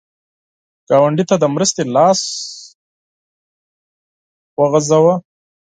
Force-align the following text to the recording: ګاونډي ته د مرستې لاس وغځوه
ګاونډي 0.89 1.23
ته 1.29 1.35
د 1.41 1.45
مرستې 1.55 1.83
لاس 1.95 2.21
وغځوه 4.59 5.13